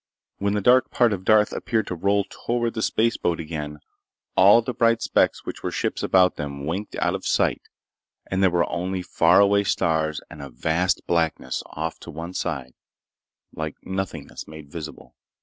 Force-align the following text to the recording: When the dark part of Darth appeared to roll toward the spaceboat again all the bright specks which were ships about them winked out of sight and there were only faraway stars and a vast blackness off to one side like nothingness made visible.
When 0.39 0.53
the 0.55 0.61
dark 0.61 0.89
part 0.89 1.13
of 1.13 1.23
Darth 1.23 1.53
appeared 1.53 1.85
to 1.85 1.95
roll 1.95 2.23
toward 2.27 2.73
the 2.73 2.81
spaceboat 2.81 3.39
again 3.39 3.77
all 4.35 4.63
the 4.63 4.73
bright 4.73 5.03
specks 5.03 5.45
which 5.45 5.61
were 5.61 5.69
ships 5.69 6.01
about 6.01 6.37
them 6.37 6.65
winked 6.65 6.95
out 6.95 7.13
of 7.13 7.27
sight 7.27 7.61
and 8.25 8.41
there 8.41 8.49
were 8.49 8.67
only 8.67 9.03
faraway 9.03 9.63
stars 9.63 10.19
and 10.27 10.41
a 10.41 10.49
vast 10.49 11.05
blackness 11.05 11.61
off 11.67 11.99
to 11.99 12.09
one 12.09 12.33
side 12.33 12.73
like 13.53 13.75
nothingness 13.85 14.47
made 14.47 14.71
visible. 14.71 15.13